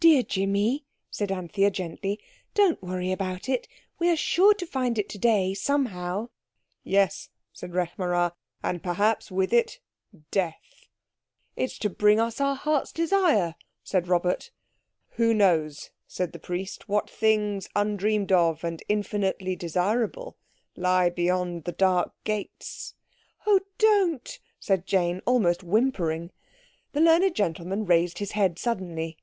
"Dear 0.00 0.22
Jimmy," 0.24 0.84
said 1.10 1.30
Anthea 1.32 1.70
gently, 1.70 2.18
"don't 2.54 2.82
worry 2.82 3.10
about 3.12 3.48
it. 3.48 3.68
We 4.00 4.10
are 4.10 4.16
sure 4.16 4.52
to 4.52 4.66
find 4.66 4.98
it 4.98 5.08
today, 5.08 5.54
somehow." 5.54 6.28
"Yes," 6.82 7.30
said 7.52 7.72
Rekh 7.72 7.96
marā, 7.96 8.32
"and 8.62 8.82
perhaps, 8.82 9.30
with 9.30 9.50
it, 9.52 9.78
Death." 10.30 10.88
"It's 11.56 11.78
to 11.78 11.88
bring 11.88 12.20
us 12.20 12.38
our 12.40 12.56
hearts' 12.56 12.92
desire," 12.92 13.54
said 13.82 14.08
Robert. 14.08 14.50
"Who 15.10 15.32
knows," 15.32 15.90
said 16.08 16.32
the 16.32 16.40
Priest, 16.40 16.88
"what 16.88 17.08
things 17.08 17.68
undreamed 17.74 18.32
of 18.32 18.64
and 18.64 18.82
infinitely 18.88 19.56
desirable 19.56 20.36
lie 20.76 21.08
beyond 21.08 21.64
the 21.64 21.72
dark 21.72 22.12
gates?" 22.24 22.92
"Oh, 23.46 23.60
don't," 23.78 24.38
said 24.60 24.84
Jane, 24.84 25.20
almost 25.24 25.62
whimpering. 25.62 26.30
The 26.92 27.00
learned 27.00 27.34
gentleman 27.36 27.86
raised 27.86 28.18
his 28.18 28.32
head 28.32 28.58
suddenly. 28.58 29.16